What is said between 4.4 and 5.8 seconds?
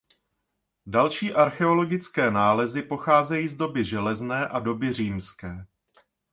a doby římské.